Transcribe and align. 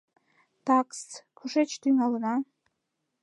—Так-с, 0.65 1.05
кушеч 1.37 1.71
тӱҥалына? 1.81 2.35